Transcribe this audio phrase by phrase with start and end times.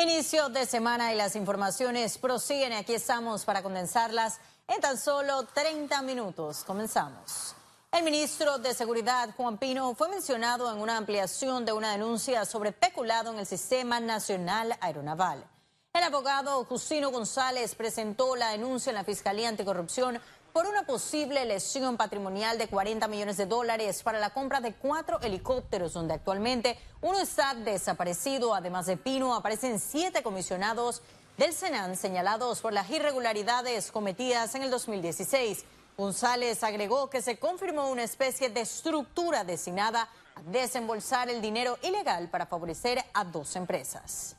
[0.00, 2.72] Inicio de semana y las informaciones prosiguen.
[2.72, 6.62] Aquí estamos para condensarlas en tan solo 30 minutos.
[6.62, 7.56] Comenzamos.
[7.90, 12.70] El ministro de Seguridad, Juan Pino, fue mencionado en una ampliación de una denuncia sobre
[12.70, 15.44] peculado en el Sistema Nacional Aeronaval.
[15.92, 20.20] El abogado Justino González presentó la denuncia en la Fiscalía Anticorrupción
[20.58, 25.20] por una posible lesión patrimonial de 40 millones de dólares para la compra de cuatro
[25.20, 28.52] helicópteros, donde actualmente uno está desaparecido.
[28.56, 31.00] Además de Pino, aparecen siete comisionados
[31.36, 35.64] del Senan señalados por las irregularidades cometidas en el 2016.
[35.96, 42.30] González agregó que se confirmó una especie de estructura destinada a desembolsar el dinero ilegal
[42.30, 44.34] para favorecer a dos empresas.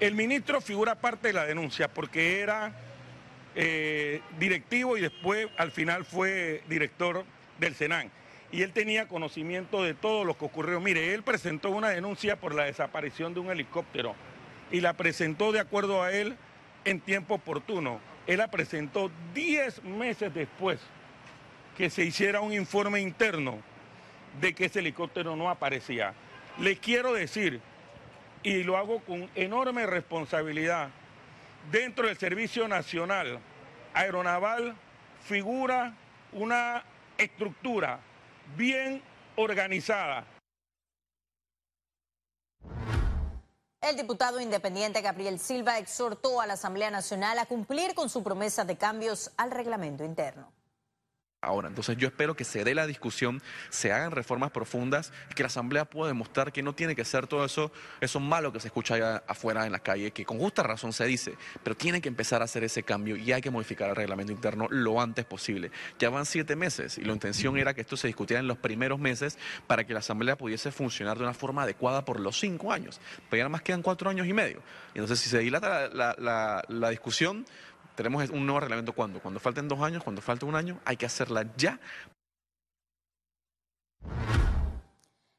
[0.00, 2.89] El ministro figura parte de la denuncia porque era
[3.54, 7.24] eh, directivo y después al final fue director
[7.58, 8.10] del Senan.
[8.52, 10.80] Y él tenía conocimiento de todo lo que ocurrió.
[10.80, 14.14] Mire, él presentó una denuncia por la desaparición de un helicóptero
[14.72, 16.36] y la presentó de acuerdo a él
[16.84, 18.00] en tiempo oportuno.
[18.26, 20.80] Él la presentó 10 meses después
[21.76, 23.58] que se hiciera un informe interno
[24.40, 26.14] de que ese helicóptero no aparecía.
[26.58, 27.60] Le quiero decir,
[28.42, 30.90] y lo hago con enorme responsabilidad,
[31.70, 33.40] dentro del Servicio Nacional
[33.94, 34.76] Aeronaval
[35.24, 35.94] figura
[36.32, 36.84] una
[37.18, 38.00] estructura
[38.56, 39.02] bien
[39.36, 40.24] organizada.
[43.80, 48.64] El diputado independiente Gabriel Silva exhortó a la Asamblea Nacional a cumplir con su promesa
[48.64, 50.52] de cambios al reglamento interno
[51.42, 51.68] ahora.
[51.68, 55.46] Entonces yo espero que se dé la discusión, se hagan reformas profundas y que la
[55.46, 58.94] Asamblea pueda demostrar que no tiene que ser todo eso, eso malo que se escucha
[58.94, 62.42] allá afuera en la calle, que con justa razón se dice, pero tiene que empezar
[62.42, 65.70] a hacer ese cambio y hay que modificar el reglamento interno lo antes posible.
[65.98, 68.98] Ya van siete meses y la intención era que esto se discutiera en los primeros
[68.98, 73.00] meses para que la Asamblea pudiese funcionar de una forma adecuada por los cinco años.
[73.30, 74.62] Pero ya nada más quedan cuatro años y medio.
[74.94, 77.46] Entonces si se dilata la, la discusión,
[77.94, 81.06] tenemos un nuevo reglamento cuando, cuando falten dos años, cuando falte un año, hay que
[81.06, 81.78] hacerla ya.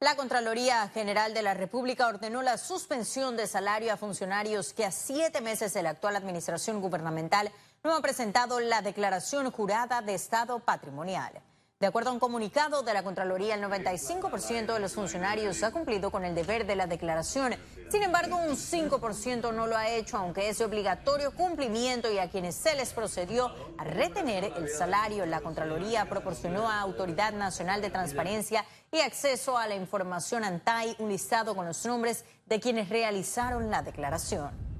[0.00, 4.90] La Contraloría General de la República ordenó la suspensión de salario a funcionarios que a
[4.90, 7.52] siete meses de la actual administración gubernamental
[7.84, 11.40] no han presentado la declaración jurada de estado patrimonial.
[11.82, 16.12] De acuerdo a un comunicado de la Contraloría, el 95% de los funcionarios ha cumplido
[16.12, 17.56] con el deber de la declaración.
[17.90, 22.54] Sin embargo, un 5% no lo ha hecho, aunque es obligatorio cumplimiento y a quienes
[22.54, 25.26] se les procedió a retener el salario.
[25.26, 31.08] La Contraloría proporcionó a Autoridad Nacional de Transparencia y Acceso a la Información ANTAI un
[31.08, 34.71] listado con los nombres de quienes realizaron la declaración.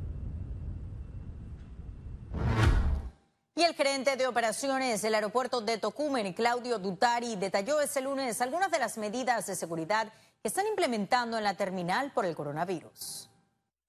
[3.55, 8.71] Y el gerente de operaciones del aeropuerto de Tocumen, Claudio Dutari, detalló ese lunes algunas
[8.71, 13.29] de las medidas de seguridad que están implementando en la terminal por el coronavirus.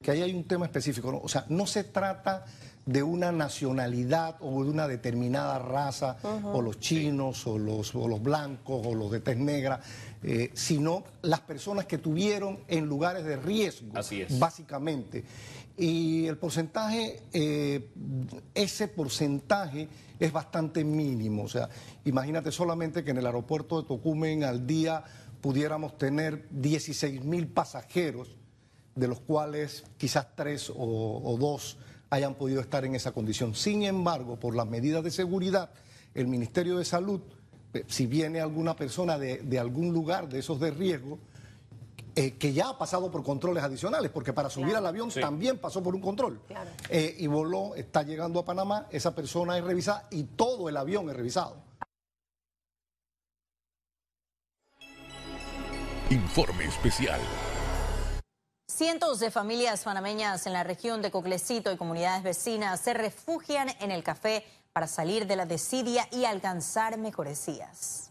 [0.02, 2.44] Que ahí hay un tema específico, o sea, no se trata
[2.86, 8.86] de una nacionalidad o de una determinada raza, o los chinos, o los, los, blancos,
[8.86, 9.80] o los de tez negra,
[10.22, 14.38] eh, sino las personas que tuvieron en lugares de riesgo, Así es.
[14.38, 15.24] básicamente.
[15.78, 17.90] Y el porcentaje, eh,
[18.54, 19.88] ese porcentaje
[20.20, 21.44] es bastante mínimo.
[21.44, 21.70] O sea,
[22.06, 25.04] imagínate solamente que en el aeropuerto de Tocumen al día
[25.42, 28.38] pudiéramos tener 16 mil pasajeros,
[28.96, 31.78] de los cuales quizás tres o, dos
[32.14, 33.56] hayan podido estar en esa condición.
[33.56, 35.72] Sin embargo, por las medidas de seguridad,
[36.14, 37.22] el Ministerio de Salud,
[37.74, 41.18] eh, si viene alguna persona de, de algún lugar de esos de riesgo,
[42.16, 45.82] eh, que ya ha pasado por controles adicionales, porque para subir al avión también pasó
[45.82, 46.40] por un control.
[46.90, 51.10] Eh, y voló, está llegando a Panamá, esa persona es revisada y todo el avión
[51.10, 51.56] es revisado.
[56.12, 57.20] Informe especial.
[58.76, 63.92] Cientos de familias panameñas en la región de Coclecito y comunidades vecinas se refugian en
[63.92, 68.10] el café para salir de la desidia y alcanzar mejores días.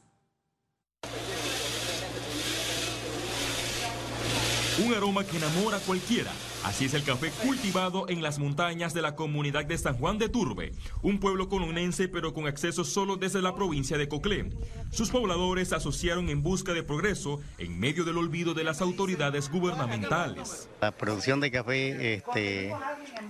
[4.86, 6.30] Un aroma que enamora a cualquiera.
[6.64, 10.28] Así es el café cultivado en las montañas de la comunidad de San Juan de
[10.28, 10.72] Turbe,
[11.02, 14.50] un pueblo colonense pero con acceso solo desde la provincia de Coclé.
[14.92, 20.68] Sus pobladores asociaron en busca de progreso en medio del olvido de las autoridades gubernamentales.
[20.80, 22.72] La producción de café este,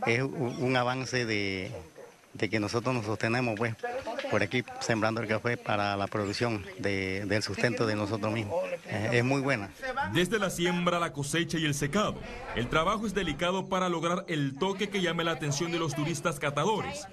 [0.07, 1.73] es un avance de,
[2.35, 3.75] de que nosotros nos sostenemos pues
[4.33, 8.57] por aquí sembrando el café para la producción del sustento de nosotros mismos.
[8.87, 9.71] Eh, es muy buena.
[10.15, 12.17] Desde la siembra, la cosecha y el secado,
[12.57, 16.41] el trabajo es delicado para lograr el toque que llame la atención de los turistas
[16.41, 17.07] catadores.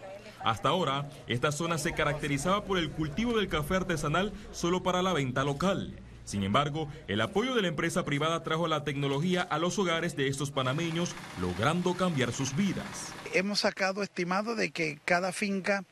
[0.46, 5.12] Hasta ahora, esta zona se caracterizaba por el cultivo del café artesanal solo para la
[5.12, 6.00] venta local.
[6.24, 10.30] Sin embargo, el apoyo de la empresa privada trajo la tecnología a los hogares de
[10.30, 13.12] estos panameños, logrando cambiar sus vidas.
[13.34, 15.84] Hemos sacado estimado de que cada finca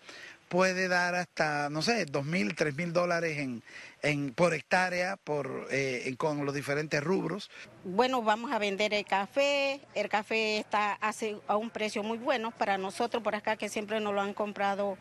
[0.50, 3.64] puede dar hasta, no sé, dos mil, tres mil dólares en,
[4.02, 7.50] en, por hectárea por, eh, con los diferentes rubros.
[7.84, 9.82] Bueno, vamos a vender el café.
[9.94, 14.00] El café está hace, a un precio muy bueno para nosotros por acá que siempre
[14.00, 14.98] nos lo han comprado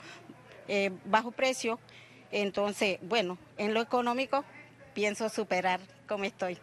[0.68, 1.78] eh, bajo precio.
[2.32, 4.44] Entonces, bueno, en lo económico
[4.94, 6.58] pienso superar como estoy.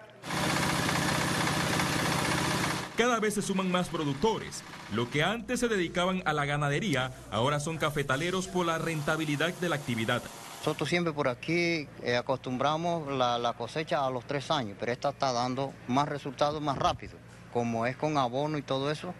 [2.97, 4.63] Cada vez se suman más productores.
[4.93, 9.69] Lo que antes se dedicaban a la ganadería, ahora son cafetaleros por la rentabilidad de
[9.69, 10.21] la actividad.
[10.59, 15.33] Nosotros siempre por aquí eh, acostumbramos la, cosecha a los tres años, pero esta está
[15.33, 17.13] dando más resultados más rápido.
[17.51, 19.15] Como es con abono y todo eso,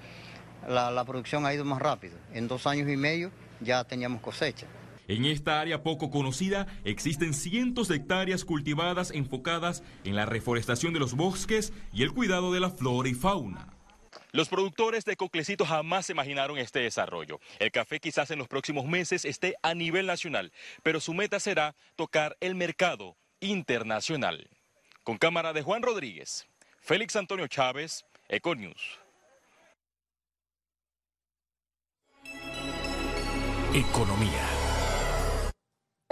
[0.67, 2.15] la producción ha ido más rápido.
[2.31, 4.67] En dos años y medio ya teníamos cosecha.
[5.07, 10.99] En esta área poco conocida existen cientos de hectáreas cultivadas enfocadas en la reforestación de
[10.99, 13.67] los bosques y el cuidado de la flora y fauna.
[14.31, 17.39] Los productores de Coclecito jamás se imaginaron este desarrollo.
[17.59, 20.51] El café quizás en los próximos meses esté a nivel nacional,
[20.81, 24.49] pero su meta será tocar el mercado internacional.
[25.03, 26.47] Con cámara de Juan Rodríguez,
[26.79, 28.99] Félix Antonio Chávez, Econius.
[33.73, 34.52] Economía.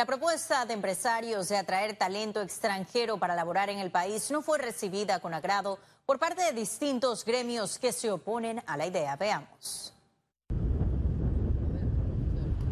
[0.01, 4.57] La propuesta de empresarios de atraer talento extranjero para laborar en el país no fue
[4.57, 5.77] recibida con agrado
[6.07, 9.15] por parte de distintos gremios que se oponen a la idea.
[9.15, 9.93] Veamos.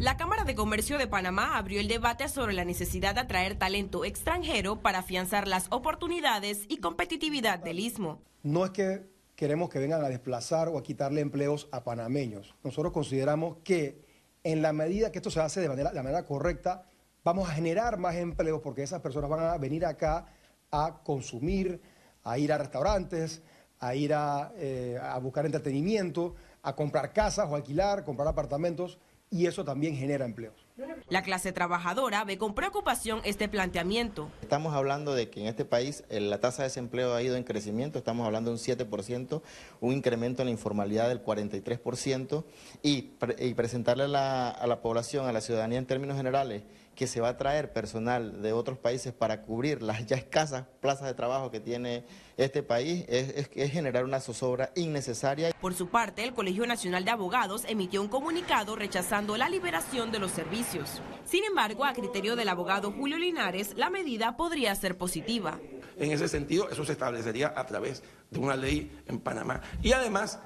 [0.00, 4.04] La Cámara de Comercio de Panamá abrió el debate sobre la necesidad de atraer talento
[4.04, 8.20] extranjero para afianzar las oportunidades y competitividad del istmo.
[8.42, 12.56] No es que queremos que vengan a desplazar o a quitarle empleos a panameños.
[12.64, 14.04] Nosotros consideramos que
[14.42, 16.89] en la medida que esto se hace de manera, de manera correcta,
[17.24, 20.26] vamos a generar más empleos porque esas personas van a venir acá
[20.70, 21.80] a consumir,
[22.22, 23.42] a ir a restaurantes,
[23.78, 28.98] a ir a, eh, a buscar entretenimiento, a comprar casas o alquilar, comprar apartamentos
[29.30, 30.66] y eso también genera empleos.
[31.08, 34.30] La clase trabajadora ve con preocupación este planteamiento.
[34.42, 37.44] Estamos hablando de que en este país eh, la tasa de desempleo ha ido en
[37.44, 39.42] crecimiento, estamos hablando de un 7%,
[39.80, 42.44] un incremento en la informalidad del 43%
[42.82, 46.62] y, pre y presentarle la, a la población, a la ciudadanía en términos generales,
[47.00, 51.06] que se va a traer personal de otros países para cubrir las ya escasas plazas
[51.06, 52.04] de trabajo que tiene
[52.36, 55.50] este país es, es, es, generar una zozobra innecesaria.
[55.62, 60.18] Por su parte, el Colegio Nacional de Abogados emitió un comunicado rechazando la liberación de
[60.18, 61.00] los servicios.
[61.24, 65.58] Sin embargo, a criterio del abogado Julio Linares, la medida podría ser positiva.
[65.96, 69.62] En ese sentido, eso se establecería a través de una ley en Panamá.
[69.80, 70.38] Y además,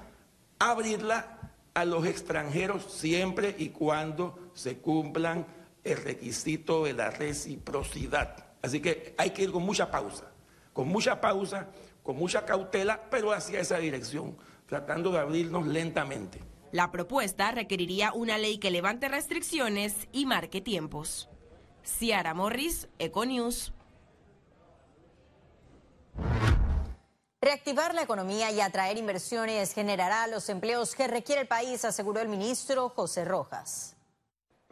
[0.61, 5.47] abrirla a los extranjeros siempre y cuando se cumplan
[5.85, 8.55] el requisito de la reciprocidad.
[8.63, 10.33] Así que hay que ir con mucha pausa,
[10.73, 11.69] con mucha pausa,
[12.03, 14.37] con mucha cautela, pero hacia esa dirección,
[14.67, 16.41] tratando de abrirnos lentamente.
[16.73, 21.29] La propuesta requeriría una ley que levante restricciones y marque tiempos.
[21.85, 23.73] Ciara Morris, Econews.
[27.41, 32.29] Reactivar la economía y atraer inversiones generará los empleos que requiere el país, aseguró el
[32.29, 33.94] ministro José Rojas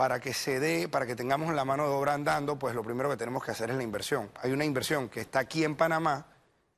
[0.02, 3.08] para que se dé, para que tengamos la mano de obra andando, pues lo primero
[3.08, 4.32] que tenemos que hacer es la inversión.
[4.42, 6.26] Hay una inversión que está aquí en Panamá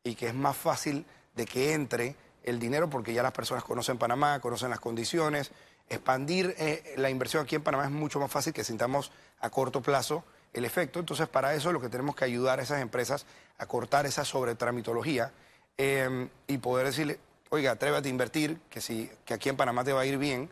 [0.03, 3.97] y que es más fácil de que entre el dinero porque ya las personas conocen
[3.97, 5.53] Panamá, conocen las condiciones.
[5.89, 9.81] Expandir eh, la inversión aquí en Panamá es mucho más fácil que sintamos a corto
[9.81, 11.01] plazo el efecto.
[11.01, 13.25] Entonces, para eso lo que tenemos que ayudar a esas empresas
[13.57, 15.33] a cortar esa sobretramitología
[15.79, 19.95] eh, y poder decirle, oiga, atrévete a invertir, que, si, que aquí en Panamá te
[19.95, 20.51] va a ir bien.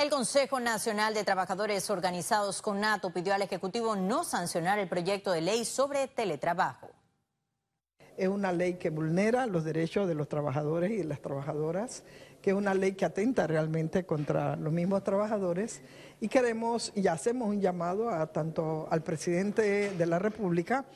[0.00, 5.30] El Consejo Nacional de Trabajadores Organizados con NATO pidió al Ejecutivo no sancionar el proyecto
[5.30, 6.88] de ley sobre teletrabajo.
[8.16, 12.02] Es una ley que vulnera los derechos de los trabajadores y las trabajadoras,
[12.40, 15.82] que es una ley que atenta realmente contra los mismos trabajadores
[16.18, 20.86] y queremos y hacemos un llamado a tanto al presidente de la República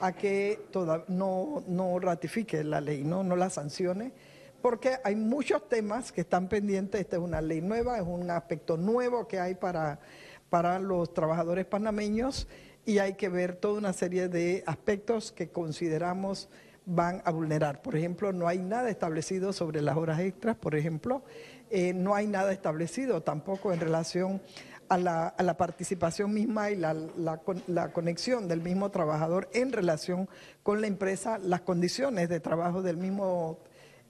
[0.00, 0.66] a que
[1.08, 4.12] no, no ratifique la ley, no, no la sancione
[4.60, 7.00] porque hay muchos temas que están pendientes.
[7.00, 10.00] Esta es una ley nueva, es un aspecto nuevo que hay para,
[10.48, 12.46] para los trabajadores panameños
[12.84, 16.48] y hay que ver toda una serie de aspectos que consideramos
[16.86, 17.82] van a vulnerar.
[17.82, 21.22] Por ejemplo, no hay nada establecido sobre las horas extras, por ejemplo,
[21.70, 24.42] eh, no hay nada establecido tampoco en relación
[24.88, 30.28] a la, participación misma y la, la, la, conexión del mismo trabajador en relación
[30.64, 33.60] con la empresa, las condiciones de trabajo del mismo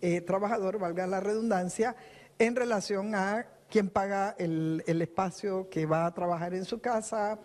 [0.01, 1.97] eh, trabajador, valga la redundancia,
[2.39, 7.39] en relación a quién paga el, espacio que va a trabajar en su casa.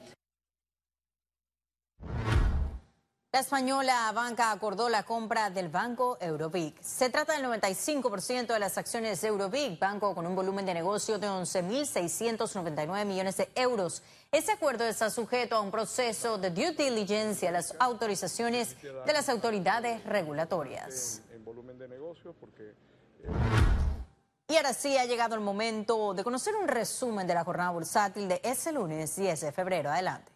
[3.32, 6.82] La española banca acordó la compra del banco Eurobic.
[6.82, 11.20] Se trata del 95% de las acciones de Eurobic, banco con un volumen de negocio
[11.20, 14.04] de 11.699 millones de euros.
[14.32, 19.14] Ese acuerdo está sujeto a un proceso de due diligence y a las autorizaciones de
[19.14, 21.22] las autoridades regulatorias.
[24.48, 28.28] Y ahora sí ha llegado el momento de conocer un resumen de la jornada bursátil
[28.28, 29.90] de ese lunes 10 de febrero.
[29.90, 30.32] Adelante.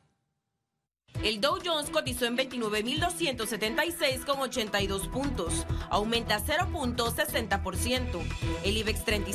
[1.23, 8.21] El Dow Jones cotizó en 29.276,82 puntos, aumenta 0.60%.
[8.63, 9.28] El IBEX 35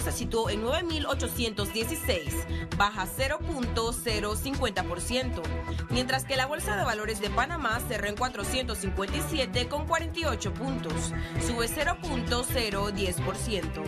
[0.00, 5.42] se situó en 9.816, baja 0.050%,
[5.90, 11.14] mientras que la Bolsa de Valores de Panamá cerró en 457,48 puntos,
[11.46, 13.82] sube 0.010%.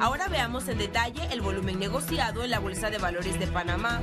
[0.00, 4.00] Ahora veamos en detalle el volumen negociado en la Bolsa de Valores de Panamá.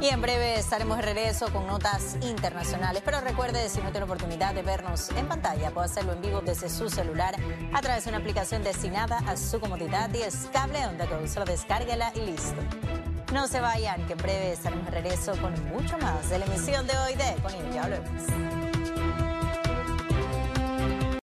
[0.00, 3.02] Y en breve estaremos de regreso con notas internacionales.
[3.04, 6.68] Pero recuerde, si no tiene oportunidad de vernos en pantalla, puede hacerlo en vivo desde
[6.68, 7.36] su celular
[7.72, 11.24] a través de una aplicación destinada a su comodidad y es cable on the go.
[11.26, 12.56] Solo descárguela y listo.
[13.32, 16.86] No se vayan, que en breve estaremos de regreso con mucho más de la emisión
[16.86, 18.57] de hoy de Con Ya volvemos.